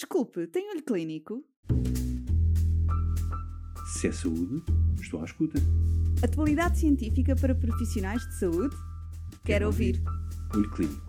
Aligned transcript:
Desculpe, 0.00 0.46
tem 0.46 0.70
olho 0.70 0.82
clínico? 0.82 1.44
Se 3.92 4.08
é 4.08 4.12
saúde, 4.12 4.64
estou 4.98 5.20
à 5.20 5.26
escuta. 5.26 5.58
Atualidade 6.24 6.78
científica 6.78 7.36
para 7.36 7.54
profissionais 7.54 8.22
de 8.22 8.38
saúde? 8.38 8.74
Quero 9.44 9.66
ouvir. 9.66 10.02
Olho 10.54 10.70
Clínico, 10.70 11.02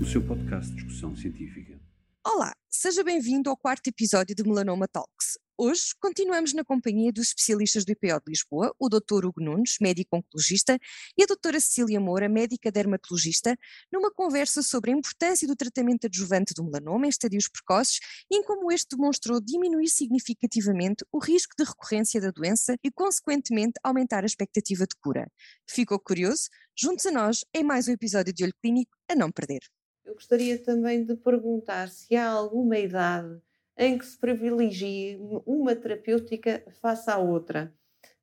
o 0.00 0.06
seu 0.06 0.26
podcast 0.26 0.70
de 0.70 0.76
discussão 0.76 1.14
científica. 1.14 1.78
Olá, 2.26 2.54
seja 2.70 3.04
bem-vindo 3.04 3.50
ao 3.50 3.56
quarto 3.58 3.88
episódio 3.88 4.34
do 4.34 4.44
Melanoma 4.44 4.88
Talks. 4.88 5.38
Hoje 5.60 5.86
continuamos 6.00 6.54
na 6.54 6.64
companhia 6.64 7.10
dos 7.10 7.30
especialistas 7.30 7.84
do 7.84 7.90
IPO 7.90 8.20
de 8.20 8.30
Lisboa, 8.30 8.72
o 8.78 8.88
Dr. 8.88 9.26
Hugo 9.26 9.40
Nunes, 9.40 9.78
médico 9.80 10.16
oncologista, 10.16 10.78
e 11.18 11.24
a 11.24 11.26
doutora 11.26 11.58
Cecília 11.58 11.98
Moura, 11.98 12.28
médica 12.28 12.70
dermatologista, 12.70 13.56
numa 13.92 14.08
conversa 14.08 14.62
sobre 14.62 14.92
a 14.92 14.94
importância 14.94 15.48
do 15.48 15.56
tratamento 15.56 16.06
adjuvante 16.06 16.54
do 16.54 16.62
melanoma 16.62 17.06
em 17.06 17.08
estadios 17.08 17.48
precoces 17.48 17.98
e 18.30 18.36
em 18.36 18.44
como 18.44 18.70
este 18.70 18.96
demonstrou 18.96 19.40
diminuir 19.40 19.88
significativamente 19.88 21.04
o 21.10 21.18
risco 21.18 21.56
de 21.58 21.64
recorrência 21.64 22.20
da 22.20 22.30
doença 22.30 22.76
e, 22.84 22.88
consequentemente, 22.92 23.80
aumentar 23.82 24.22
a 24.22 24.26
expectativa 24.26 24.86
de 24.86 24.94
cura. 25.02 25.26
Ficou 25.68 25.98
curioso? 25.98 26.42
Junte-se 26.78 27.08
a 27.08 27.10
nós 27.10 27.44
em 27.52 27.64
mais 27.64 27.88
um 27.88 27.92
episódio 27.92 28.32
de 28.32 28.44
Olho 28.44 28.54
Clínico 28.62 28.96
a 29.10 29.16
não 29.16 29.32
perder. 29.32 29.62
Eu 30.04 30.14
gostaria 30.14 30.56
também 30.56 31.04
de 31.04 31.16
perguntar 31.16 31.88
se 31.88 32.14
há 32.14 32.28
alguma 32.28 32.78
idade 32.78 33.42
em 33.78 33.96
que 33.96 34.04
se 34.04 34.18
privilegie 34.18 35.16
uma 35.46 35.74
terapêutica 35.76 36.64
face 36.80 37.08
à 37.08 37.16
outra. 37.16 37.72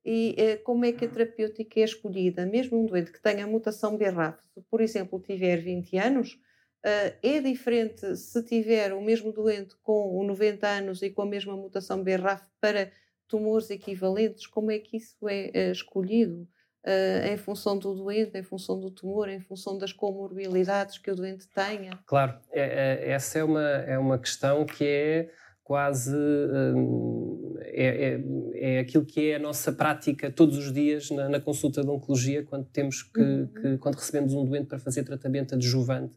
E 0.04 0.36
eh, 0.38 0.58
como 0.58 0.86
é 0.86 0.92
que 0.92 1.06
a 1.06 1.08
terapêutica 1.08 1.80
é 1.80 1.84
escolhida? 1.84 2.46
Mesmo 2.46 2.80
um 2.80 2.86
doente 2.86 3.12
que 3.12 3.22
tenha 3.22 3.48
mutação 3.48 3.98
BRAF, 3.98 4.38
se 4.54 4.62
por 4.70 4.82
exemplo 4.82 5.20
tiver 5.20 5.58
20 5.58 5.98
anos, 5.98 6.40
eh, 6.86 7.16
é 7.24 7.42
diferente 7.42 8.16
se 8.16 8.44
tiver 8.44 8.94
o 8.94 9.02
mesmo 9.02 9.32
doente 9.32 9.76
com 9.82 10.24
90 10.24 10.68
anos 10.68 11.02
e 11.02 11.10
com 11.10 11.24
a 11.24 11.26
mesma 11.26 11.56
mutação 11.56 12.04
BRAF 12.04 12.44
para 12.62 12.92
tumores 13.28 13.72
equivalentes? 13.72 14.46
Como 14.46 14.70
é 14.70 14.78
que 14.78 14.98
isso 14.98 15.28
é 15.28 15.50
eh, 15.54 15.72
escolhido? 15.72 16.48
Uh, 16.88 17.34
em 17.34 17.36
função 17.36 17.80
do 17.80 17.96
doente, 17.96 18.38
em 18.38 18.44
função 18.44 18.80
do 18.80 18.92
tumor, 18.92 19.28
em 19.28 19.40
função 19.40 19.76
das 19.76 19.92
comorbilidades 19.92 21.00
que 21.00 21.10
o 21.10 21.16
doente 21.16 21.48
tenha? 21.48 22.00
Claro, 22.06 22.40
é, 22.52 22.62
é, 23.08 23.10
essa 23.10 23.40
é 23.40 23.44
uma, 23.44 23.68
é 23.68 23.98
uma 23.98 24.20
questão 24.20 24.64
que 24.68 24.86
é 24.86 25.32
quase 25.66 26.16
hum, 26.16 27.56
é, 27.62 27.86
é, 27.86 28.24
é, 28.54 28.80
aquilo 28.80 29.04
que 29.04 29.32
é 29.32 29.36
a 29.36 29.40
nossa 29.40 29.72
prática 29.74 30.30
todos 30.30 30.60
os 30.60 30.72
dias 30.72 31.10
na, 31.10 31.28
na 31.28 31.40
consulta 31.40 31.82
de 31.82 31.90
oncologia 31.90 32.44
quando 32.44 32.66
temos 32.66 33.02
que, 33.02 33.20
uhum. 33.20 33.48
que, 33.48 33.78
quando 33.80 33.96
recebemos 33.96 34.36
um 34.36 34.46
doente 34.46 34.68
para 34.68 34.78
fazer 34.78 35.04
tratamento 35.04 35.56
adjuvante 35.56 36.16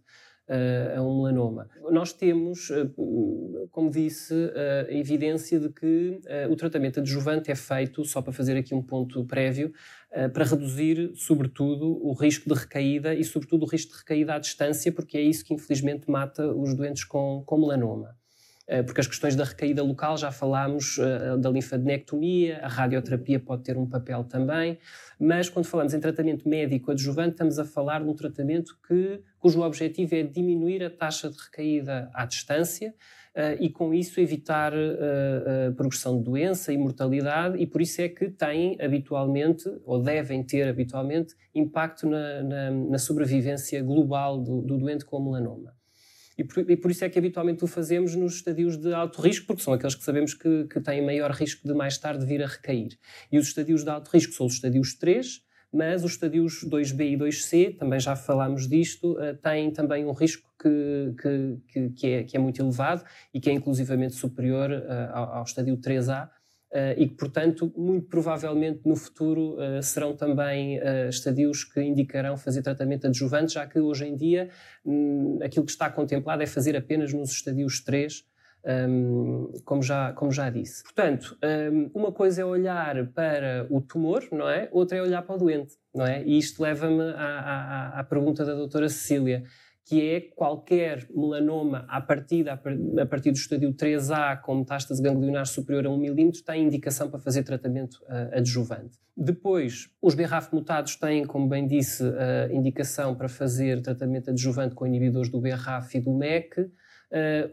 uh, 0.49 0.99
a 0.99 1.03
um 1.03 1.23
melanoma. 1.23 1.67
Nós 1.91 2.13
temos, 2.13 2.69
uh, 2.69 3.69
como 3.71 3.91
disse, 3.91 4.35
uh, 4.35 4.91
evidência 4.91 5.59
de 5.59 5.71
que 5.71 6.21
o 6.51 6.55
tratamento 6.55 7.01
adjuvante 7.01 7.51
é 7.51 7.55
feito, 7.55 8.05
só 8.05 8.21
para 8.21 8.35
fazer 8.35 8.55
aqui 8.55 8.75
um 8.75 8.83
ponto 8.83 9.25
prévio, 9.25 9.73
para 10.33 10.45
reduzir, 10.45 11.13
sobretudo, 11.15 11.87
o 12.03 12.13
risco 12.13 12.53
de 12.53 12.59
recaída 12.59 13.15
e, 13.15 13.25
sobretudo, 13.25 13.65
o 13.65 13.69
risco 13.69 13.93
de 13.93 13.99
recaída 13.99 14.35
à 14.35 14.39
distância, 14.39 14.93
porque 14.93 15.17
é 15.17 15.23
isso 15.23 15.45
que, 15.45 15.55
infelizmente, 15.55 16.11
mata 16.11 16.47
os 16.55 16.75
doentes 16.75 17.05
com, 17.05 17.43
com 17.47 17.59
melanoma. 17.59 18.18
Eh, 18.69 18.83
porque 18.83 19.01
as 19.01 19.07
questões 19.07 19.35
da 19.35 19.45
recaída 19.45 19.83
local 19.83 20.19
já 20.19 20.31
falámos 20.31 20.99
eh, 20.99 21.39
da 21.39 21.49
linfadenectomia, 21.49 22.61
a 22.63 22.69
radioterapia 22.69 23.41
pode 23.41 23.63
ter 23.63 23.79
um 23.79 23.87
papel 23.87 24.25
também, 24.25 24.79
mas 25.19 25.49
quando 25.49 25.65
falamos 25.65 25.95
em 25.95 26.01
tratamento 26.01 26.47
médico 26.47 26.91
adjuvante, 26.91 27.31
estamos 27.31 27.59
a 27.59 27.65
falar 27.65 28.05
de 28.05 28.11
um 28.11 28.15
tratamento 28.15 28.79
que, 28.87 29.23
cujo 29.39 29.63
objetivo 29.63 30.15
é 30.15 30.23
diminuir 30.23 30.85
a 30.85 30.91
taxa 30.91 31.31
de 31.31 31.39
recaída 31.39 32.11
à 32.13 32.27
distância 32.27 32.95
uh, 33.35 33.57
e, 33.59 33.71
com 33.71 33.95
isso, 33.95 34.21
evitar 34.21 34.75
a 34.75 35.73
progressão 35.75 36.19
de 36.19 36.25
doença 36.25 36.73
e 36.73 36.77
mortalidade, 36.77 37.57
e 37.59 37.67
por 37.67 37.81
isso 37.81 38.03
é 38.03 38.09
que 38.09 38.29
têm 38.29 38.77
habitualmente, 38.81 39.65
ou 39.85 40.03
devem 40.03 40.45
ter 40.45 40.69
habitualmente, 40.69 41.35
impacto 41.55 42.07
na, 42.07 42.43
na, 42.43 42.71
na 42.71 42.99
sobrevivência 42.99 43.83
global 43.83 44.39
do, 44.39 44.61
do 44.61 44.77
doente 44.77 45.05
com 45.05 45.23
melanoma. 45.23 45.78
E 46.39 46.45
por, 46.45 46.71
e 46.71 46.77
por, 46.77 46.91
isso 46.91 47.05
é 47.05 47.09
que 47.09 47.19
habitualmente 47.19 47.65
o 47.65 47.67
fazemos 47.67 48.15
nos 48.15 48.37
estadios 48.37 48.77
de 48.77 48.95
alto 48.95 49.21
risco, 49.21 49.45
porque 49.49 49.61
são 49.61 49.75
aqueles 49.75 49.97
que 49.97 50.05
sabemos 50.05 50.35
que, 50.35 50.67
que 50.67 50.81
têm 50.81 51.05
maior 51.05 51.33
risco 51.33 51.67
de 51.67 51.75
mais 51.75 51.99
tarde 51.99 52.25
vir 52.25 52.41
a 52.43 52.47
recair. 52.47 52.97
E 53.33 53.39
os 53.39 53.49
estadios 53.49 53.83
de 53.83 53.91
alto 53.91 54.09
risco 54.09 54.33
são 54.33 54.47
os 54.47 54.55
estadios 54.55 54.95
3, 54.95 55.43
mas 55.73 56.05
os 56.05 56.13
estadios 56.13 56.65
2B 56.65 57.13
e 57.13 57.17
2C, 57.19 57.77
também 57.77 57.99
já 57.99 58.15
falámos 58.15 58.69
disto, 58.69 59.15
uh, 59.15 59.37
têm 59.43 59.73
também 59.73 60.07
um 60.07 60.13
risco 60.13 60.49
que, 60.63 61.59
que, 61.73 61.91
que, 61.91 62.07
é, 62.07 62.23
que 62.23 62.37
é 62.37 62.41
muito 62.41 62.63
elevado 62.63 63.05
e 63.35 63.41
que 63.41 63.51
é 63.51 63.53
inclusivamente 63.53 64.15
superior 64.15 64.71
uh, 64.71 65.13
ao, 65.13 65.35
ao 65.39 65.43
estadio 65.43 65.77
3A, 65.77 66.29
Uh, 66.29 66.38
e 66.97 67.09
que, 67.09 67.15
portanto, 67.15 67.73
muito 67.77 68.09
provavelmente 68.09 68.81
no 68.85 68.95
futuro 68.95 69.55
uh, 69.55 69.83
serão 69.83 70.15
também 70.15 70.79
uh, 70.79 71.09
estadios 71.09 71.65
que 71.65 71.81
indicarão 71.81 72.37
fazer 72.37 72.63
tratamento 72.63 73.07
adjuvante, 73.07 73.55
já 73.55 73.67
que 73.67 73.81
hoje 73.81 74.07
em 74.07 74.15
dia 74.15 74.51
um, 74.85 75.39
aquilo 75.43 75.65
que 75.65 75.71
está 75.71 75.91
contemplado 75.91 76.43
é 76.43 76.47
fazer 76.47 76.77
apenas 76.77 77.13
nos 77.13 77.31
estadios 77.31 77.83
3, 77.83 78.23
um, 78.65 79.51
como, 79.65 79.83
já, 79.83 80.13
como 80.13 80.31
já 80.31 80.51
disse. 80.51 80.83
Portanto, 80.83 81.39
um, 81.73 81.91
uma 81.95 82.13
coisa 82.13 82.43
é 82.43 82.45
olhar 82.45 83.07
para 83.13 83.67
o 83.71 83.81
tumor, 83.81 84.27
não 84.31 84.49
é? 84.49 84.69
Outra 84.71 84.99
é 84.99 85.03
olhar 85.03 85.23
para 85.23 85.37
o 85.37 85.39
doente, 85.39 85.75
não 85.95 86.07
é? 86.07 86.23
E 86.23 86.37
isto 86.37 86.63
leva-me 86.63 87.03
à, 87.15 87.95
à, 87.95 88.01
à 88.01 88.05
pergunta 88.05 88.45
da 88.45 88.55
doutora 88.55 88.89
Cecília 88.89 89.45
que 89.89 90.07
é 90.07 90.21
qualquer 90.21 91.09
melanoma 91.09 91.87
a 91.89 91.99
partir, 91.99 92.47
a 92.47 93.07
partir 93.07 93.31
do 93.31 93.39
estádio 93.39 93.73
3A 93.73 94.39
com 94.43 94.57
metástase 94.57 95.03
ganglionar 95.03 95.47
superior 95.47 95.87
a 95.87 95.91
1 95.91 95.97
milímetro 95.97 96.45
tem 96.45 96.65
indicação 96.65 97.09
para 97.09 97.19
fazer 97.19 97.43
tratamento 97.43 97.95
uh, 98.03 98.37
adjuvante. 98.37 98.99
Depois, 99.17 99.89
os 100.03 100.15
BRAF 100.15 100.53
mutados 100.53 100.95
têm, 100.97 101.25
como 101.25 101.49
bem 101.49 101.67
disse, 101.67 102.05
uh, 102.05 102.53
indicação 102.53 103.15
para 103.15 103.31
fazer 103.31 103.81
tratamento 103.81 104.29
adjuvante 104.29 104.75
com 104.75 104.87
inibidores 104.87 105.31
do 105.31 105.41
BRAF 105.41 105.97
e 105.97 106.01
do 106.03 106.13
MEC. 106.13 106.61
Uh, 106.61 106.71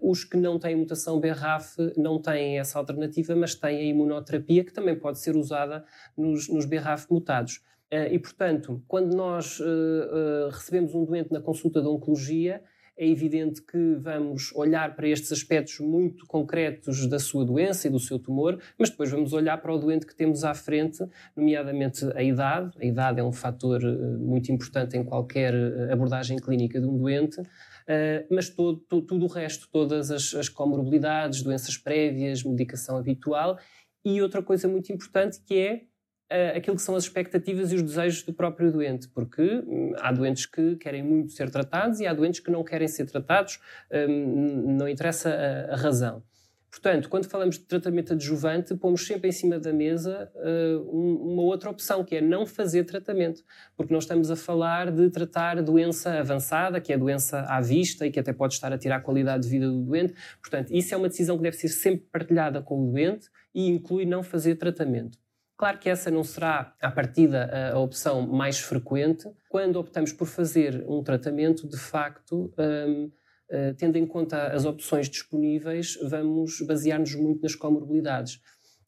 os 0.02 0.26
que 0.26 0.36
não 0.36 0.60
têm 0.60 0.76
mutação 0.76 1.18
BRAF 1.22 1.78
não 1.96 2.22
têm 2.22 2.60
essa 2.60 2.78
alternativa, 2.78 3.34
mas 3.34 3.56
têm 3.56 3.78
a 3.78 3.84
imunoterapia, 3.84 4.66
que 4.66 4.74
também 4.74 5.00
pode 5.00 5.20
ser 5.20 5.38
usada 5.38 5.86
nos, 6.18 6.50
nos 6.50 6.66
BRAF 6.66 7.10
mutados. 7.10 7.62
Eh, 7.96 8.16
e, 8.16 8.20
portanto, 8.20 8.84
quando 8.90 9.16
nós 9.16 9.58
eh, 9.62 9.64
eh, 9.64 10.50
recebemos 10.52 10.94
um 10.94 11.06
doente 11.06 11.32
na 11.32 11.40
consulta 11.40 11.82
de 11.82 11.88
oncologia, 11.88 12.62
é 12.98 13.08
evidente 13.08 13.62
que 13.62 13.96
vamos 13.96 14.54
olhar 14.54 14.96
para 14.98 15.08
estes 15.08 15.32
aspectos 15.32 15.80
muito 15.80 16.26
concretos 16.26 17.08
da 17.08 17.20
sua 17.20 17.46
doença 17.46 17.88
e 17.88 17.92
do 17.92 18.00
seu 18.00 18.20
tumor, 18.20 18.60
mas 18.78 18.90
depois 18.90 19.10
vamos 19.12 19.32
olhar 19.32 19.58
para 19.62 19.74
o 19.74 19.78
doente 19.78 20.06
que 20.06 20.16
temos 20.16 20.44
à 20.44 20.54
frente, 20.54 21.06
nomeadamente 21.36 22.06
a 22.16 22.24
idade. 22.24 22.72
A 22.78 22.86
idade 22.86 23.20
é 23.22 23.24
um 23.24 23.34
fator 23.34 23.82
muito 24.18 24.52
importante 24.52 24.98
em 24.98 25.04
qualquer 25.04 25.54
abordagem 25.92 26.38
clínica 26.38 26.80
de 26.80 26.88
um 26.88 26.98
doente. 26.98 27.42
mas 28.32 28.50
todo, 28.50 28.78
todo, 28.88 29.06
tudo 29.06 29.26
o 29.26 29.30
resto, 29.30 29.68
todas 29.70 30.10
as, 30.10 30.34
as 30.34 30.48
comorbilidades, 30.48 31.42
doenças 31.42 31.78
prévias, 31.78 32.44
medicação 32.44 32.96
habitual 32.98 33.58
e 34.06 34.22
outra 34.22 34.42
coisa 34.42 34.70
muito 34.70 34.94
importante 34.94 35.42
que 35.46 35.58
é 35.58 35.82
aquilo 36.56 36.76
que 36.76 36.82
são 36.82 36.96
as 36.96 37.04
expectativas 37.04 37.72
e 37.72 37.76
os 37.76 37.84
desejos 37.84 38.24
do 38.24 38.34
próprio 38.34 38.72
doente, 38.72 39.08
porque 39.10 39.42
hum, 39.42 39.94
há 39.98 40.12
doentes 40.12 40.46
que 40.46 40.76
querem 40.78 41.04
muito 41.04 41.32
ser 41.32 41.50
tratados 41.50 42.00
e 42.00 42.08
há 42.08 42.14
doentes 42.14 42.40
que 42.40 42.50
não 42.50 42.64
querem 42.64 42.88
ser 42.88 43.06
tratados, 43.06 43.60
um, 44.10 44.76
não 44.78 44.88
interessa 44.90 45.30
a, 45.70 45.76
razão. 45.76 46.24
Portanto, 46.70 47.08
quando 47.08 47.30
falamos 47.30 47.58
de 47.58 47.64
tratamento 47.64 48.12
adjuvante, 48.12 48.76
pomos 48.76 49.06
sempre 49.08 49.30
em 49.30 49.32
cima 49.32 49.58
da 49.58 49.72
mesa 49.72 50.30
um, 50.92 51.32
uma 51.34 51.44
outra 51.44 51.70
opção, 51.70 52.04
que 52.04 52.18
é 52.18 52.22
não 52.22 52.46
fazer 52.46 52.84
tratamento, 52.84 53.42
porque 53.78 53.94
nós 53.94 54.04
estamos 54.04 54.30
a 54.30 54.36
falar 54.36 54.92
de 54.92 55.10
tratar 55.10 55.62
doença 55.62 56.20
avançada, 56.20 56.82
que 56.82 56.92
é 56.92 56.98
doença 56.98 57.42
à 57.48 57.62
vista 57.62 58.06
e 58.06 58.12
que 58.12 58.20
até 58.20 58.34
pode 58.34 58.56
estar 58.56 58.74
a 58.74 58.78
tirar 58.78 58.98
a 58.98 59.00
qualidade 59.00 59.44
de 59.44 59.50
vida 59.50 59.70
do 59.70 59.84
doente. 59.84 60.14
Portanto, 60.42 60.74
isso 60.74 60.94
é 60.94 60.98
uma 60.98 61.08
decisão 61.08 61.38
que 61.38 61.44
deve 61.44 61.56
ser 61.56 61.70
sempre 61.70 62.08
partilhada 62.12 62.62
com 62.62 62.84
o 62.84 62.92
doente 62.92 63.30
e 63.54 63.70
inclui 63.70 64.06
não 64.06 64.22
fazer 64.22 64.56
tratamento. 64.56 65.18
Claro 65.58 65.80
que 65.80 65.90
essa 65.90 66.12
não 66.12 66.24
será, 66.24 66.76
à 66.82 66.92
partida, 66.92 67.72
a 67.74 67.80
opção 67.80 68.28
mais 68.28 68.60
frequente. 68.60 69.30
Quando 69.48 69.78
optamos 69.78 70.12
por 70.12 70.28
fazer 70.28 70.84
um 70.88 71.02
tratamento, 71.02 71.68
de 71.68 71.78
facto, 71.78 72.54
um, 72.58 73.06
uh, 73.06 73.12
eh, 73.50 73.74
tendo 73.74 73.98
em 73.98 74.06
conta 74.06 74.48
as 74.48 74.66
opções 74.66 75.08
disponíveis, 75.08 75.98
vamos 76.10 76.60
basear-nos 76.62 77.16
muito 77.16 77.42
nas 77.42 77.56
comorbilidades. 77.56 78.42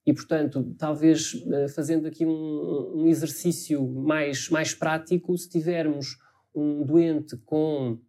E, 0.05 0.13
portanto, 0.13 0.75
talvez 0.77 1.33
uh, 1.33 1.69
fazendo 1.73 2.07
aqui 2.07 2.25
um, 2.25 3.01
um, 3.01 3.07
exercício 3.07 3.85
mais, 3.87 4.49
mais 4.49 4.73
prático, 4.73 5.37
se 5.37 5.49
tivermos 5.49 6.17
um 6.55 6.83
doente 6.83 7.37
com, 7.45 7.99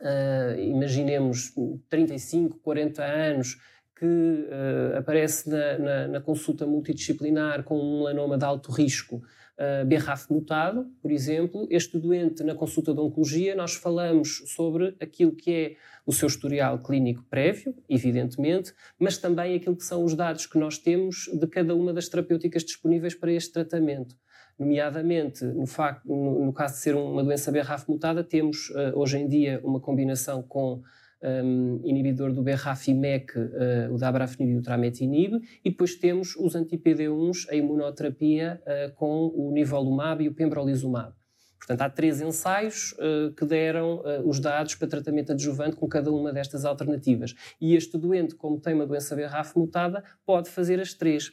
uh, 0.00 0.58
imaginemos, 0.58 1.52
35, 1.88 2.58
40 2.58 3.02
anos, 3.02 3.58
que 4.02 4.06
uh, 4.06 4.98
aparece 4.98 5.48
na, 5.48 5.78
na, 5.78 6.08
na, 6.08 6.20
consulta 6.20 6.66
multidisciplinar 6.66 7.62
com 7.62 7.78
um 7.78 7.98
melanoma 7.98 8.36
de 8.36 8.44
alto 8.44 8.72
risco, 8.72 9.18
uh, 9.18 9.86
BRAF 9.86 10.28
mutado, 10.28 10.90
por 11.00 11.12
exemplo, 11.12 11.68
este 11.70 12.00
doente 12.00 12.42
na 12.42 12.52
consulta 12.52 12.92
de 12.92 12.98
oncologia 12.98 13.54
nós 13.54 13.74
falamos 13.74 14.42
sobre 14.46 14.96
aquilo 15.00 15.30
que 15.30 15.52
é 15.52 15.76
o 16.04 16.12
seu 16.12 16.26
historial 16.26 16.80
clínico 16.80 17.24
prévio, 17.30 17.76
evidentemente, 17.88 18.74
mas 18.98 19.18
também 19.18 19.54
aquilo 19.54 19.76
que 19.76 19.84
são 19.84 20.02
os 20.02 20.16
dados 20.16 20.46
que 20.46 20.58
nós 20.58 20.78
temos 20.78 21.30
de 21.32 21.46
cada 21.46 21.72
uma 21.72 21.92
das 21.92 22.08
terapêuticas 22.08 22.64
disponíveis 22.64 23.14
para 23.14 23.30
este 23.30 23.52
tratamento. 23.52 24.16
Nomeadamente, 24.58 25.44
no, 25.44 25.64
facto, 25.64 26.08
no, 26.08 26.46
no 26.46 26.52
caso 26.52 26.74
de 26.74 26.80
ser 26.80 26.96
uma 26.96 27.22
doença 27.22 27.52
BRAF 27.52 27.88
mutada, 27.88 28.24
temos 28.24 28.68
uh, 28.70 28.98
hoje 28.98 29.18
em 29.18 29.28
dia 29.28 29.60
uma 29.62 29.78
combinação 29.78 30.42
com 30.42 30.82
um, 31.22 31.80
inibidor 31.84 32.32
do 32.32 32.42
BRAF 32.42 32.90
e 32.90 32.94
MEC, 32.94 33.38
uh, 33.38 33.94
o 33.94 33.98
dabrafenib 33.98 34.52
e 34.52 34.56
o 34.56 34.62
trametinib, 34.62 35.40
e 35.64 35.70
depois 35.70 35.94
temos 35.94 36.36
os 36.36 36.54
anti-PD1s, 36.54 37.48
a 37.50 37.54
imunoterapia 37.54 38.60
uh, 38.62 38.94
com 38.94 39.32
o 39.34 39.50
nivolumab 39.52 40.22
e 40.22 40.28
o 40.28 40.34
pembrolizumab. 40.34 41.14
Portanto, 41.62 41.82
há 41.82 41.88
três 41.88 42.20
ensaios 42.20 42.92
uh, 42.92 43.32
que 43.34 43.44
deram 43.44 43.98
uh, 44.00 44.28
os 44.28 44.40
dados 44.40 44.74
para 44.74 44.88
tratamento 44.88 45.30
adjuvante 45.30 45.76
com 45.76 45.86
cada 45.86 46.10
uma 46.10 46.32
destas 46.32 46.64
alternativas. 46.64 47.34
E 47.60 47.76
este 47.76 47.96
doente, 47.96 48.34
como 48.34 48.60
tem 48.60 48.74
uma 48.74 48.84
doença 48.84 49.14
BRAF 49.14 49.56
mutada, 49.56 50.02
pode 50.26 50.50
fazer 50.50 50.80
as 50.80 50.92
três. 50.92 51.32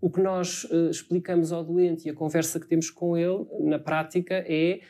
O 0.00 0.10
que 0.10 0.20
nós 0.20 0.64
uh, 0.64 0.90
explicamos 0.90 1.52
ao 1.52 1.62
doente 1.62 2.08
e 2.08 2.10
a 2.10 2.14
conversa 2.14 2.58
que 2.58 2.66
temos 2.66 2.90
com 2.90 3.16
ele, 3.16 3.46
na 3.60 3.78
prática, 3.78 4.44
é 4.48 4.80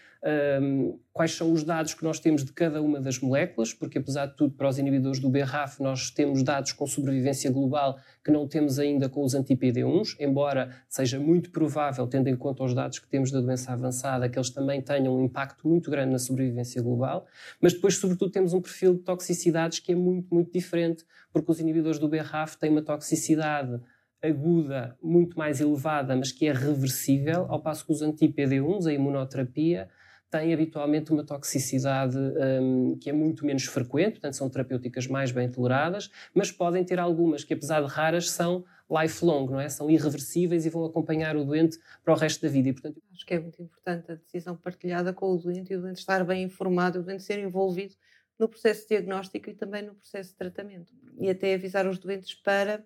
um, 0.60 0.98
quais 1.12 1.32
são 1.32 1.52
os 1.52 1.62
dados 1.62 1.94
que 1.94 2.02
nós 2.02 2.18
temos 2.18 2.44
de 2.44 2.52
cada 2.52 2.82
uma 2.82 3.00
das 3.00 3.18
moléculas, 3.18 3.72
porque 3.72 3.98
apesar 3.98 4.26
de 4.26 4.36
tudo, 4.36 4.54
para 4.54 4.68
os 4.68 4.78
inibidores 4.78 5.20
do 5.20 5.28
BRAF, 5.28 5.80
nós 5.80 6.10
temos 6.10 6.42
dados 6.42 6.72
com 6.72 6.86
sobrevivência 6.86 7.50
global 7.50 7.98
que 8.24 8.30
não 8.30 8.46
temos 8.46 8.78
ainda 8.78 9.08
com 9.08 9.24
os 9.24 9.34
anti-PD1s, 9.34 10.16
embora 10.20 10.70
seja 10.88 11.18
muito 11.18 11.50
provável, 11.50 12.06
tendo 12.06 12.28
em 12.28 12.36
conta 12.36 12.64
os 12.64 12.74
dados 12.74 12.98
que 12.98 13.08
temos 13.08 13.30
da 13.30 13.40
doença 13.40 13.72
avançada, 13.72 14.28
que 14.28 14.38
eles 14.38 14.50
também 14.50 14.80
tenham 14.82 15.16
um 15.16 15.24
impacto 15.24 15.66
muito 15.68 15.90
grande 15.90 16.12
na 16.12 16.18
sobrevivência 16.18 16.82
global, 16.82 17.26
mas 17.60 17.72
depois, 17.72 17.96
sobretudo, 17.96 18.30
temos 18.30 18.52
um 18.52 18.60
perfil 18.60 18.94
de 18.94 19.00
toxicidades 19.00 19.78
que 19.78 19.92
é 19.92 19.94
muito, 19.94 20.32
muito 20.34 20.52
diferente, 20.52 21.04
porque 21.32 21.50
os 21.50 21.60
inibidores 21.60 21.98
do 21.98 22.08
BRAF 22.08 22.56
têm 22.58 22.70
uma 22.70 22.82
toxicidade 22.82 23.80
aguda 24.22 24.96
muito 25.00 25.38
mais 25.38 25.60
elevada, 25.60 26.16
mas 26.16 26.32
que 26.32 26.46
é 26.46 26.52
reversível, 26.52 27.46
ao 27.48 27.62
passo 27.62 27.86
que 27.86 27.92
os 27.92 28.02
anti-PD1s, 28.02 28.86
a 28.86 28.92
imunoterapia, 28.92 29.88
têm 30.30 30.52
habitualmente 30.52 31.10
uma 31.10 31.24
toxicidade 31.24 32.16
um, 32.16 32.98
que 32.98 33.08
é 33.10 33.12
muito 33.12 33.46
menos 33.46 33.64
frequente, 33.64 34.12
portanto 34.12 34.34
são 34.34 34.48
terapêuticas 34.48 35.06
mais 35.06 35.30
bem 35.32 35.50
toleradas, 35.50 36.10
mas 36.34 36.52
podem 36.52 36.84
ter 36.84 36.98
algumas 36.98 37.44
que, 37.44 37.54
apesar 37.54 37.80
de 37.80 37.88
raras, 37.88 38.30
são 38.30 38.64
lifelong, 38.90 39.50
não 39.50 39.60
é? 39.60 39.68
São 39.68 39.90
irreversíveis 39.90 40.64
e 40.64 40.70
vão 40.70 40.84
acompanhar 40.84 41.36
o 41.36 41.44
doente 41.44 41.78
para 42.02 42.14
o 42.14 42.16
resto 42.16 42.42
da 42.42 42.48
vida. 42.48 42.68
E, 42.68 42.72
portanto... 42.72 43.02
Acho 43.12 43.26
que 43.26 43.34
é 43.34 43.40
muito 43.40 43.62
importante 43.62 44.12
a 44.12 44.14
decisão 44.14 44.56
partilhada 44.56 45.12
com 45.12 45.32
o 45.32 45.36
doente 45.36 45.72
e 45.72 45.76
o 45.76 45.80
doente 45.80 45.98
estar 45.98 46.24
bem 46.24 46.44
informado, 46.44 47.00
o 47.00 47.02
doente 47.02 47.22
ser 47.22 47.38
envolvido 47.38 47.94
no 48.38 48.48
processo 48.48 48.88
diagnóstico 48.88 49.50
e 49.50 49.54
também 49.54 49.82
no 49.82 49.94
processo 49.94 50.30
de 50.30 50.36
tratamento. 50.36 50.92
E 51.18 51.28
até 51.28 51.54
avisar 51.54 51.86
os 51.86 51.98
doentes 51.98 52.34
para 52.34 52.84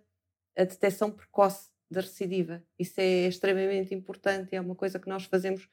a 0.57 0.65
detecção 0.65 1.11
precoce 1.11 1.71
da 1.91 2.01
recidiva. 2.01 2.63
Isso 2.79 2.95
é 3.01 3.29
extremamente 3.29 3.95
importante 3.95 4.51
e 4.53 4.57
é 4.57 4.61
uma 4.61 4.75
coisa 4.75 4.99
que 4.99 5.09
nós 5.09 5.25
fazemos 5.25 5.69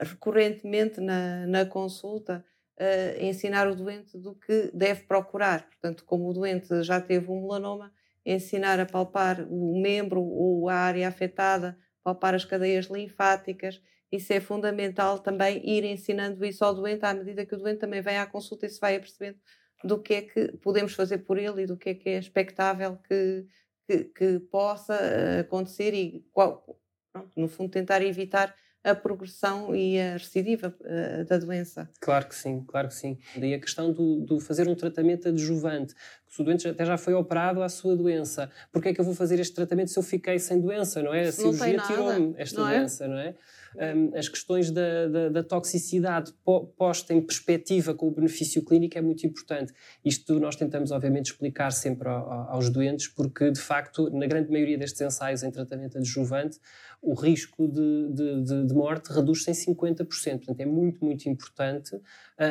recorrentemente 0.00 1.00
na, 1.00 1.46
na 1.46 1.66
consulta 1.66 2.44
uh, 2.78 3.22
ensinar 3.24 3.68
o 3.68 3.74
doente 3.74 4.18
do 4.18 4.34
que 4.34 4.70
deve 4.74 5.04
procurar. 5.04 5.68
Portanto, 5.68 6.04
como 6.04 6.28
o 6.28 6.32
doente 6.32 6.82
já 6.82 7.00
teve 7.00 7.30
um 7.30 7.42
melanoma, 7.42 7.92
ensinar 8.24 8.78
a 8.78 8.86
palpar 8.86 9.46
o 9.48 9.80
membro 9.80 10.22
ou 10.22 10.68
a 10.68 10.74
área 10.74 11.08
afetada, 11.08 11.76
palpar 12.02 12.34
as 12.34 12.44
cadeias 12.44 12.86
linfáticas. 12.86 13.80
Isso 14.10 14.32
é 14.32 14.40
fundamental 14.40 15.18
também 15.18 15.62
ir 15.68 15.84
ensinando 15.84 16.44
isso 16.44 16.64
ao 16.64 16.74
doente 16.74 17.04
à 17.04 17.14
medida 17.14 17.46
que 17.46 17.54
o 17.54 17.58
doente 17.58 17.78
também 17.78 18.02
vem 18.02 18.18
à 18.18 18.26
consulta 18.26 18.66
e 18.66 18.68
se 18.68 18.80
vai 18.80 18.96
apercebendo 18.96 19.38
do 19.82 20.00
que 20.00 20.14
é 20.14 20.22
que 20.22 20.52
podemos 20.58 20.94
fazer 20.94 21.18
por 21.18 21.38
ele 21.38 21.62
e 21.62 21.66
do 21.66 21.76
que 21.76 21.90
é 21.90 21.94
que 21.94 22.08
é 22.10 22.18
expectável 22.18 22.98
que, 23.08 23.46
que, 23.88 24.04
que 24.04 24.38
possa 24.38 24.94
eh, 24.94 25.40
acontecer 25.40 25.92
e 25.92 26.24
qual, 26.32 26.78
pronto, 27.12 27.32
no 27.36 27.48
fundo 27.48 27.70
tentar 27.70 28.02
evitar 28.02 28.54
a 28.84 28.94
progressão 28.94 29.74
e 29.74 30.00
a 30.00 30.14
recidiva 30.14 30.74
uh, 30.80 31.24
da 31.24 31.38
doença. 31.38 31.88
Claro 32.00 32.26
que 32.26 32.34
sim, 32.34 32.64
claro 32.66 32.88
que 32.88 32.94
sim. 32.94 33.18
E 33.36 33.54
a 33.54 33.60
questão 33.60 33.92
do, 33.92 34.20
do, 34.20 34.40
fazer 34.40 34.68
um 34.68 34.74
tratamento 34.74 35.28
adjuvante, 35.28 35.94
se 36.28 36.40
o 36.40 36.44
doente 36.44 36.66
até 36.66 36.84
já 36.84 36.96
foi 36.96 37.14
operado 37.14 37.62
à 37.62 37.68
sua 37.68 37.96
doença, 37.96 38.50
porque 38.72 38.88
é 38.88 38.94
que 38.94 39.00
eu 39.00 39.04
vou 39.04 39.14
fazer 39.14 39.38
este 39.38 39.54
tratamento 39.54 39.90
se 39.90 39.98
eu 39.98 40.02
fiquei 40.02 40.38
sem 40.38 40.60
doença, 40.60 41.02
não 41.02 41.14
é? 41.14 41.28
A 41.28 41.32
cirurgia 41.32 41.78
tirou-me 41.78 42.34
esta 42.36 42.60
não 42.60 42.68
é? 42.68 42.78
doença, 42.78 43.04
é? 43.04 43.08
não 43.08 43.18
é? 43.18 43.34
Um, 43.76 44.16
as 44.16 44.28
questões 44.28 44.70
da, 44.70 45.08
da, 45.08 45.28
da, 45.28 45.42
toxicidade 45.42 46.32
posta 46.76 47.14
em 47.14 47.20
perspectiva 47.20 47.94
com 47.94 48.08
o 48.08 48.10
benefício 48.10 48.64
clínico 48.64 48.98
é 48.98 49.00
muito 49.00 49.26
importante. 49.26 49.72
Isto 50.04 50.38
nós 50.38 50.56
tentamos, 50.56 50.90
obviamente, 50.90 51.26
explicar 51.26 51.70
sempre 51.72 52.08
aos 52.08 52.68
doentes, 52.70 53.08
porque, 53.08 53.50
de 53.50 53.60
facto, 53.60 54.10
na 54.10 54.26
grande 54.26 54.50
maioria 54.50 54.76
destes 54.76 55.00
ensaios 55.00 55.42
em 55.42 55.50
tratamento 55.50 55.98
adjuvante, 55.98 56.58
o 57.00 57.14
risco 57.14 57.66
de, 57.66 58.12
de, 58.12 58.66
de 58.66 58.74
morte 58.74 59.12
reduz-se 59.12 59.50
em 59.50 59.54
50%. 59.54 60.06
Portanto, 60.06 60.60
é 60.60 60.66
muito, 60.66 61.04
muito 61.04 61.28
importante 61.28 61.96
uh, 61.96 62.00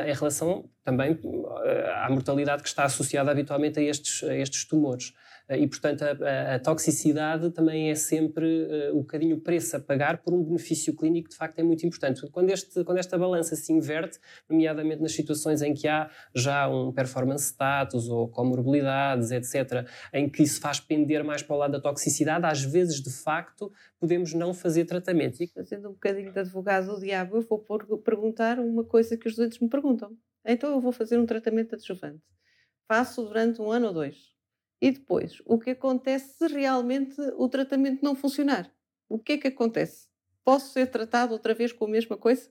em 0.05 0.13
relação 0.13 0.69
também 0.83 1.13
uh, 1.13 1.47
à 2.03 2.09
mortalidade 2.09 2.61
que 2.61 2.67
está 2.67 2.83
associada 2.83 3.31
habitualmente 3.31 3.79
a 3.79 3.83
estes, 3.83 4.23
a 4.23 4.35
estes 4.35 4.65
tumores. 4.65 5.13
Eh, 5.51 5.59
e, 5.59 5.67
portanto, 5.67 6.03
a, 6.03 6.55
a, 6.55 6.59
toxicidade 6.59 7.51
também 7.51 7.91
é 7.91 7.95
sempre 7.95 8.45
uh, 8.63 8.95
um 8.95 9.01
bocadinho 9.01 9.35
o 9.35 9.41
preço 9.41 9.75
a 9.75 9.79
pagar 9.79 10.19
por 10.19 10.33
um 10.33 10.41
benefício 10.41 10.95
clínico 10.95 11.27
que, 11.27 11.31
de 11.31 11.37
facto, 11.37 11.59
é 11.59 11.63
muito 11.63 11.85
importante. 11.85 12.21
Quando, 12.31 12.49
este, 12.49 12.83
quando 12.85 12.97
esta 12.97 13.17
balança 13.17 13.55
se 13.55 13.73
inverte, 13.73 14.17
nomeadamente 14.49 15.01
nas 15.01 15.11
situações 15.11 15.61
em 15.61 15.73
que 15.73 15.87
há 15.89 16.09
já 16.33 16.69
um 16.69 16.93
performance 16.93 17.45
status 17.45 18.07
ou 18.07 18.29
comorbilidades, 18.29 19.31
etc., 19.31 19.85
em 20.13 20.29
que 20.29 20.41
isso 20.43 20.61
faz 20.61 20.79
pender 20.79 21.23
mais 21.23 21.43
para 21.43 21.55
o 21.55 21.59
lado 21.59 21.71
da 21.73 21.81
toxicidade, 21.81 22.45
às 22.45 22.63
vezes, 22.63 23.01
de 23.01 23.11
facto, 23.11 23.71
podemos 23.99 24.33
não 24.33 24.53
fazer 24.53 24.85
tratamento. 24.85 25.43
E 25.43 25.47
fazendo 25.47 25.89
um 25.89 25.93
bocadinho 25.93 26.31
de 26.31 26.39
advogado 26.39 26.87
do 26.87 26.99
diabo, 27.01 27.37
eu 27.37 27.41
vou 27.41 27.59
perguntar 27.99 28.57
uma 28.57 28.85
coisa 28.85 29.17
que 29.17 29.27
os 29.27 29.35
doentes 29.35 29.59
me 29.59 29.67
perguntam. 29.67 30.15
Então 30.45 30.71
eu 30.71 30.79
vou 30.79 30.93
fazer 30.93 31.19
um 31.19 31.25
tratamento 31.25 31.75
adjuvante. 31.75 32.23
Faço 32.87 33.23
durante 33.23 33.61
um 33.61 33.69
ano 33.71 33.87
ou 33.87 33.93
dois 33.93 34.31
e 34.81 34.89
depois, 34.91 35.41
o 35.45 35.59
que 35.59 35.69
acontece 35.69 36.37
se 36.37 36.47
realmente 36.47 37.15
o 37.37 37.47
tratamento 37.47 38.03
não 38.03 38.15
funcionar? 38.15 38.71
O 39.07 39.19
que 39.19 39.33
é 39.33 39.37
que 39.37 39.47
acontece? 39.47 40.07
Posso 40.43 40.73
ser 40.73 40.87
tratado 40.87 41.33
outra 41.33 41.53
vez 41.53 41.71
com 41.71 41.85
a 41.85 41.89
mesma 41.89 42.17
coisa? 42.17 42.49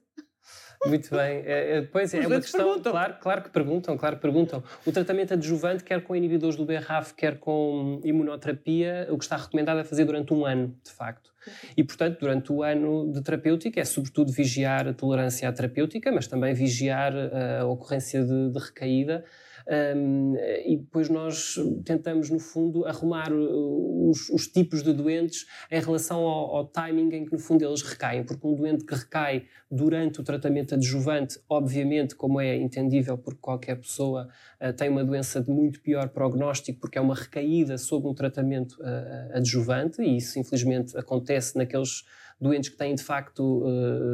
Muito 0.85 1.11
bem. 1.11 1.43
É, 1.45 1.77
é, 1.77 1.81
pois 1.81 2.13
é, 2.13 2.23
é 2.23 2.27
uma 2.27 2.39
questão. 2.39 2.81
Claro, 2.81 3.17
claro 3.19 3.43
que 3.43 3.49
perguntam, 3.49 3.97
claro 3.97 4.15
que 4.15 4.21
perguntam. 4.21 4.63
O 4.85 4.91
tratamento 4.91 5.33
adjuvante, 5.33 5.83
quer 5.83 6.01
com 6.03 6.15
inibidores 6.15 6.55
do 6.55 6.65
BRAF, 6.65 7.13
quer 7.13 7.37
com 7.37 8.01
imunoterapia, 8.03 9.07
o 9.11 9.17
que 9.17 9.23
está 9.23 9.37
recomendado 9.37 9.79
é 9.79 9.83
fazer 9.83 10.05
durante 10.05 10.33
um 10.33 10.45
ano, 10.45 10.75
de 10.83 10.91
facto. 10.91 11.31
E, 11.75 11.83
portanto, 11.83 12.19
durante 12.19 12.51
o 12.51 12.63
ano 12.63 13.11
de 13.11 13.21
terapêutica 13.21 13.79
é 13.79 13.85
sobretudo 13.85 14.31
vigiar 14.31 14.87
a 14.87 14.93
tolerância 14.93 15.47
à 15.47 15.51
terapêutica, 15.51 16.11
mas 16.11 16.27
também 16.27 16.53
vigiar 16.53 17.13
eh, 17.13 17.59
a 17.59 17.65
ocorrência 17.65 18.23
de, 18.23 18.49
de 18.51 18.59
recaída 18.59 19.23
um, 19.67 20.35
e 20.65 20.77
depois 20.77 21.09
nós 21.09 21.55
tentamos, 21.85 22.29
no 22.29 22.39
fundo, 22.39 22.85
arrumar 22.85 23.31
os, 23.31 24.29
os 24.29 24.47
tipos 24.47 24.83
de 24.83 24.93
doentes 24.93 25.45
em 25.69 25.79
relação 25.79 26.19
ao, 26.19 26.55
ao, 26.55 26.67
timing 26.67 27.13
em 27.15 27.25
que, 27.25 27.31
no 27.31 27.39
fundo, 27.39 27.63
eles 27.63 27.81
recaem, 27.81 28.23
porque 28.23 28.45
um 28.45 28.55
doente 28.55 28.85
que 28.85 28.95
recai 28.95 29.45
durante 29.69 30.19
o 30.19 30.23
tratamento 30.23 30.75
adjuvante, 30.75 31.39
obviamente, 31.49 32.15
como 32.15 32.39
é 32.39 32.55
entendível, 32.55 33.17
porque 33.17 33.39
qualquer 33.41 33.75
pessoa 33.75 34.27
uh, 34.59 34.73
tem 34.73 34.89
uma 34.89 35.03
doença 35.03 35.41
de 35.41 35.49
muito 35.49 35.81
pior 35.81 36.09
prognóstico, 36.09 36.79
porque 36.79 36.97
é 36.97 37.01
uma 37.01 37.15
recaída 37.15 37.77
sob 37.77 38.07
um 38.07 38.13
tratamento 38.13 38.73
uh, 38.81 39.37
adjuvante, 39.37 40.01
e 40.01 40.17
isso, 40.17 40.39
infelizmente, 40.39 40.97
acontece 40.97 41.57
naqueles 41.57 42.03
doentes 42.39 42.69
que 42.69 42.77
têm, 42.77 42.95
de 42.95 43.03
facto, 43.03 43.63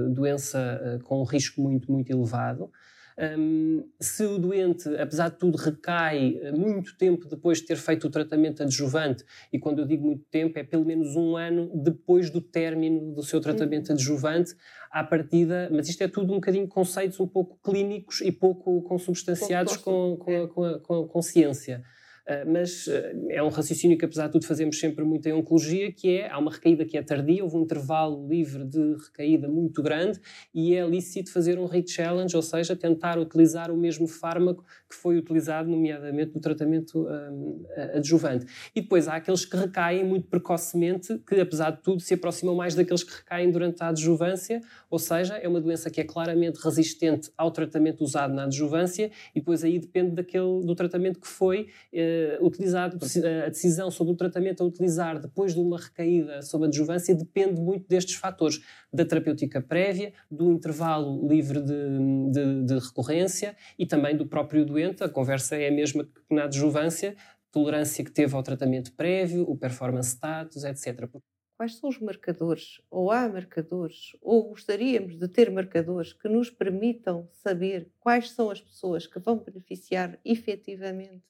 doença 0.09 0.99
com 1.05 1.21
um 1.21 1.23
risco 1.23 1.61
muito, 1.61 1.89
muito 1.89 2.11
elevado. 2.11 2.69
Um, 3.19 3.83
se 3.99 4.23
o 4.23 4.37
doente, 4.37 4.87
apesar 4.95 5.29
de 5.29 5.37
tudo, 5.37 5.57
recai 5.57 6.37
eh, 6.39 6.51
muito 6.51 6.95
tempo 6.97 7.27
depois 7.27 7.57
de 7.57 7.65
ter 7.65 7.77
feito 7.77 8.05
o 8.05 8.11
tratamento 8.11 8.61
adjuvante, 8.61 9.23
e 9.51 9.57
quando 9.57 9.79
eu 9.79 9.87
digo 9.87 10.05
muito 10.05 10.23
tempo, 10.29 10.59
é 10.59 10.63
pelo 10.63 10.85
menos 10.85 11.15
um 11.15 11.35
ano 11.35 11.71
depois 11.73 12.29
do 12.29 12.39
término 12.39 13.15
do 13.15 13.23
seu 13.23 13.41
tratamento 13.41 13.89
uhum. 13.89 13.95
adjuvante, 13.95 14.55
à 14.91 15.03
partida, 15.03 15.67
mas 15.71 15.89
isto 15.89 16.03
é 16.03 16.07
tudo 16.07 16.31
um 16.31 16.35
bocadinho 16.35 16.67
conceitos 16.67 17.19
um 17.19 17.27
pouco 17.27 17.57
clínicos 17.63 18.21
e 18.21 18.31
pouco 18.31 18.83
consubstanciados 18.83 19.77
pouco 19.77 20.17
com, 20.17 20.25
com, 20.25 20.43
a, 20.43 20.47
com, 20.47 20.63
a, 20.63 20.79
com, 20.79 21.03
a, 21.03 21.07
com 21.07 21.21
ciência. 21.23 21.83
Uh, 22.27 22.51
mas 22.51 22.87
uh, 22.87 22.91
é 23.29 23.41
um 23.41 23.47
raciocínio 23.47 23.97
que, 23.97 24.03
apesar 24.03 24.25
de 24.25 24.33
tudo, 24.33 24.45
fazemos 24.45 24.77
sempre 24.77 25.05
muito 25.05 25.25
em 25.27 25.31
oncologia, 25.31 25.93
que 25.93 26.17
é, 26.17 26.29
há 26.29 26.37
uma 26.37 26.51
recaída 26.51 26.83
que 26.83 26.97
é 26.97 27.01
tardia, 27.01 27.41
houve 27.41 27.55
um 27.55 27.61
intervalo 27.61 28.27
livre 28.27 28.65
de 28.65 28.97
recaída 29.05 29.47
muito 29.47 29.81
grande 29.81 30.19
e 30.53 30.75
é 30.75 30.85
lícito 30.85 31.31
fazer 31.31 31.57
um 31.57 31.65
re-challenge, 31.65 32.35
ou 32.35 32.41
seja, 32.41 32.75
tentar 32.75 33.17
utilizar 33.17 33.71
o 33.71 33.77
mesmo 33.77 34.07
fármaco 34.07 34.65
que 34.89 34.95
foi 34.95 35.17
utilizado, 35.17 35.69
nomeadamente, 35.69 36.35
no 36.35 36.41
tratamento 36.41 37.07
um, 37.07 37.65
adjuvante. 37.93 38.45
E 38.75 38.81
depois 38.81 39.07
há 39.07 39.15
aqueles 39.15 39.45
que 39.45 39.55
recaem 39.55 40.03
muito 40.03 40.27
precocemente, 40.27 41.17
que, 41.19 41.35
apesar 41.39 41.71
de 41.71 41.81
tudo, 41.81 42.01
se 42.01 42.13
aproximam 42.13 42.55
mais 42.55 42.75
daqueles 42.75 43.03
que 43.03 43.15
recaem 43.15 43.49
durante 43.51 43.81
a 43.81 43.87
adjuvância, 43.87 44.61
ou 44.89 44.99
seja, 44.99 45.35
é 45.35 45.47
uma 45.47 45.61
doença 45.61 45.89
que 45.89 46.01
é 46.01 46.03
claramente 46.03 46.57
resistente 46.57 47.31
ao 47.37 47.51
tratamento 47.51 48.03
usado 48.03 48.33
na 48.33 48.43
adjuvância 48.43 49.09
e 49.33 49.39
depois 49.39 49.63
aí 49.63 49.79
depende 49.79 50.11
daquele, 50.11 50.65
do 50.65 50.75
tratamento 50.75 51.19
que 51.19 51.27
foi 51.27 51.67
eh, 51.93 52.16
utilizado. 52.41 52.97
A 53.45 53.49
decisão 53.49 53.89
sobre 53.91 54.13
o 54.13 54.15
tratamento 54.15 54.63
a 54.63 54.65
utilizar 54.65 55.19
depois 55.19 55.53
de 55.53 55.59
uma 55.59 55.77
recaída 55.77 56.41
sob 56.41 56.65
adjuvância 56.65 57.15
depende 57.15 57.61
muito 57.61 57.87
destes 57.87 58.15
fatores, 58.15 58.61
da 58.91 59.05
terapêutica 59.05 59.61
prévia, 59.61 60.13
do 60.29 60.51
intervalo 60.51 61.27
livre 61.27 61.61
de, 61.61 62.31
de, 62.31 62.63
de 62.65 62.79
recorrência 62.79 63.55
e 63.77 63.85
também 63.85 64.15
do 64.15 64.25
próprio 64.25 64.65
doente. 64.65 65.03
A 65.03 65.09
conversa 65.09 65.55
é 65.55 65.67
a 65.67 65.71
mesma 65.71 66.03
que 66.03 66.35
na 66.35 66.45
adjuvância, 66.45 67.15
tolerância 67.51 68.03
que 68.03 68.11
teve 68.11 68.35
ao 68.35 68.43
tratamento 68.43 68.93
prévio, 68.93 69.43
o 69.43 69.57
performance 69.57 70.09
status, 70.09 70.63
etc 70.63 71.09
quais 71.57 71.75
são 71.75 71.89
os 71.89 71.99
marcadores, 71.99 72.79
ou 72.89 73.11
há 73.11 73.27
marcadores, 73.27 74.15
ou 74.21 74.49
gostaríamos 74.49 75.17
de 75.17 75.27
ter 75.27 75.49
marcadores 75.49 76.13
que 76.13 76.29
nos 76.29 76.51
permitam 76.51 77.27
saber 77.33 77.91
quais 77.99 78.29
são 78.29 78.51
as 78.51 78.61
pessoas 78.61 79.07
que 79.07 79.19
vão 79.19 79.39
beneficiar 79.39 80.19
efetivamente 80.23 81.25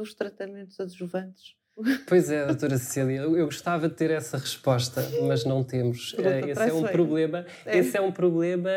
dos 0.00 0.14
tratamentos 0.14 0.80
adjuvantes 0.80 1.60
Pois 2.06 2.30
é, 2.30 2.46
doutora 2.46 2.76
Cecília, 2.76 3.20
eu 3.20 3.44
gostava 3.46 3.88
de 3.88 3.94
ter 3.94 4.10
essa 4.10 4.36
resposta, 4.36 5.02
mas 5.26 5.44
não 5.44 5.64
temos. 5.64 6.12
Uh, 6.12 6.48
esse 6.48 6.68
é 6.68 6.72
um 6.72 6.82
problema. 6.82 7.46
É. 7.64 7.78
Esse 7.78 7.96
é 7.96 8.00
um 8.00 8.12
problema 8.12 8.70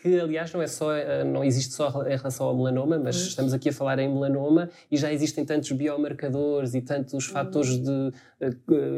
que, 0.00 0.20
aliás, 0.20 0.52
não 0.52 0.62
é 0.62 0.66
só, 0.66 0.92
uh, 0.92 1.24
não 1.24 1.42
existe 1.42 1.74
só 1.74 1.88
em 2.06 2.16
relação 2.16 2.46
ao 2.46 2.56
melanoma, 2.56 2.98
mas 2.98 3.16
uhum. 3.16 3.28
estamos 3.28 3.52
aqui 3.52 3.70
a 3.70 3.72
falar 3.72 3.98
em 3.98 4.08
melanoma 4.08 4.70
e 4.90 4.96
já 4.96 5.12
existem 5.12 5.44
tantos 5.44 5.72
biomarcadores 5.72 6.74
e 6.74 6.80
tantos 6.80 7.26
fatores 7.26 7.78
de 7.78 8.12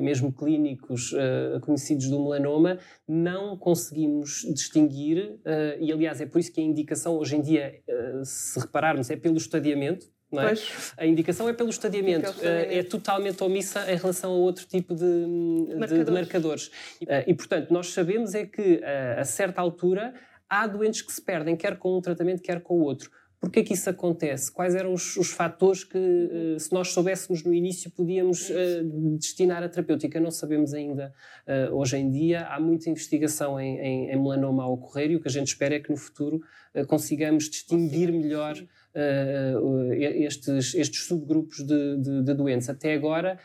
mesmo 0.02 0.33
clínicos 0.33 1.14
conhecidos 1.62 2.09
do 2.09 2.21
melanoma, 2.21 2.78
não 3.06 3.56
conseguimos 3.56 4.45
distinguir 4.52 5.38
e, 5.78 5.92
aliás, 5.92 6.21
é 6.21 6.26
por 6.26 6.40
isso 6.40 6.52
que 6.52 6.61
a 6.61 6.64
indicação 6.64 7.16
hoje 7.16 7.37
em 7.37 7.42
dia, 7.42 7.80
se 8.25 8.59
repararmos, 8.59 9.09
é 9.09 9.16
pelo 9.16 9.37
estadiamento 9.37 10.06
é? 10.40 10.55
A 10.97 11.07
indicação 11.07 11.49
é 11.49 11.52
pelo 11.52 11.71
estadiamento, 11.71 12.35
é, 12.43 12.78
é, 12.78 12.83
totalmente 12.83 13.43
omissa 13.43 13.90
em 13.90 13.97
relação 13.97 14.33
a 14.33 14.35
outro 14.35 14.66
tipo 14.66 14.95
de 14.95 15.05
marcadores. 15.76 16.05
De, 16.05 16.11
marcadores. 16.11 16.71
E, 17.00 17.07
eh, 17.09 17.25
e, 17.28 17.35
portanto, 17.35 17.71
nós 17.73 17.93
sabemos 17.93 18.35
é 18.35 18.45
que 18.45 18.81
eh, 18.83 19.16
a 19.19 19.25
certa 19.25 19.61
altura 19.61 20.14
há 20.49 20.66
doentes 20.66 21.02
que 21.02 21.12
se 21.12 21.21
perdem, 21.21 21.57
quer 21.57 21.76
com 21.76 21.97
um 21.97 22.00
tratamento, 22.00 22.43
quer 22.43 22.61
com 22.61 22.75
o 22.75 22.83
outro. 22.83 23.11
Porquê 23.40 23.62
que 23.62 23.75
isso 23.75 23.88
acontece? 23.90 24.50
Quais 24.50 24.75
eram 24.75 24.93
os, 24.93 25.16
os 25.16 25.31
fatores 25.31 25.85
que, 25.85 25.99
uh, 25.99 26.59
se 26.59 26.73
nós 26.73 26.88
soubéssemos 26.88 27.45
no 27.45 27.52
início, 27.52 27.90
podíamos 27.90 28.49
uh, 28.49 29.16
destinar 29.19 29.62
a 29.62 29.69
terapêutica? 29.69 30.19
Não 30.19 30.31
sabemos 30.31 30.73
ainda 30.73 31.12
uh, 31.47 31.75
hoje 31.75 31.99
em 31.99 32.11
dia. 32.11 32.47
Há 32.47 32.59
muita 32.59 32.88
investigação 32.88 33.61
em, 33.61 33.78
em, 33.78 34.11
em, 34.11 34.16
melanoma 34.16 34.64
a 34.64 34.69
ocorrer 34.69 35.11
e 35.11 35.16
o 35.16 35.21
que 35.21 35.28
a 35.28 35.31
gente 35.31 35.49
espera 35.49 35.75
é 35.75 35.81
que 35.81 35.90
no 35.90 35.97
futuro 35.97 36.40
consigamos 36.88 37.49
distinguir 37.49 38.12
melhor 38.12 38.55
estes, 40.19 40.75
estes 40.75 41.05
subgrupos 41.07 41.64
de, 41.64 41.97
de, 41.97 42.23
de 42.23 42.35
doença. 42.35 42.73
Até 42.73 42.93
agora, 42.93 43.38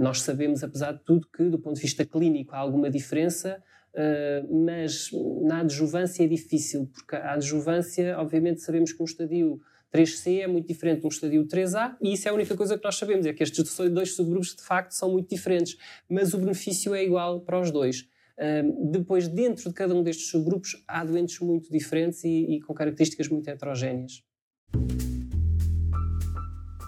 nós 0.00 0.22
sabemos, 0.22 0.64
apesar 0.64 0.90
de 0.90 0.98
tudo, 1.04 1.28
que 1.28 1.44
do 1.44 1.58
ponto 1.58 1.76
de 1.76 1.82
vista 1.82 2.04
clínico 2.04 2.52
há 2.52 2.58
alguma 2.58 2.90
diferença, 2.90 3.62
Uh, 3.94 4.64
mas 4.66 5.10
na 5.42 5.60
adjuvância 5.60 6.24
é 6.24 6.26
difícil, 6.26 6.90
porque 6.92 7.14
a 7.14 7.34
adjuvância, 7.34 8.18
obviamente, 8.18 8.60
sabemos 8.60 8.92
que 8.92 9.00
um 9.00 9.04
estadio 9.04 9.60
3C 9.94 10.40
é 10.40 10.48
muito 10.48 10.66
diferente 10.66 11.00
de 11.00 11.06
um 11.06 11.08
estadio 11.08 11.46
3A, 11.46 11.96
e 12.02 12.14
isso 12.14 12.26
é 12.26 12.32
a 12.32 12.34
única 12.34 12.56
coisa 12.56 12.76
que 12.76 12.82
nós 12.82 12.96
sabemos, 12.96 13.24
é 13.24 13.32
que 13.32 13.44
estes 13.44 13.76
dois 13.92 14.16
subgrupos 14.16 14.56
de 14.56 14.62
facto 14.62 14.90
são 14.90 15.12
muito 15.12 15.28
diferentes, 15.28 15.76
mas 16.08 16.34
o 16.34 16.38
benefício 16.38 16.92
é 16.92 17.04
igual 17.04 17.40
para 17.42 17.60
os 17.60 17.70
dois. 17.70 18.00
Uh, 18.36 18.90
depois, 18.90 19.28
dentro 19.28 19.68
de 19.68 19.74
cada 19.74 19.94
um 19.94 20.02
destes 20.02 20.28
subgrupos, 20.28 20.82
há 20.88 21.04
doentes 21.04 21.38
muito 21.38 21.70
diferentes 21.70 22.24
e, 22.24 22.56
e 22.56 22.60
com 22.62 22.74
características 22.74 23.28
muito 23.28 23.46
heterogéneas. 23.46 24.24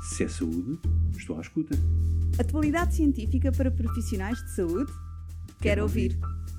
Se 0.02 0.24
é 0.24 0.28
saúde, 0.28 0.80
estou 1.16 1.36
à 1.36 1.40
escuta. 1.40 1.76
Atualidade 2.36 2.96
científica 2.96 3.52
para 3.52 3.70
profissionais 3.70 4.38
de 4.42 4.50
saúde? 4.56 4.90
Quero, 4.90 5.60
Quero 5.60 5.82
ouvir. 5.82 6.18
ouvir. 6.20 6.45